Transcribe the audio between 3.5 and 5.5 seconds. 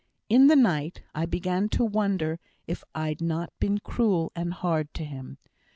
been cruel and hard to him.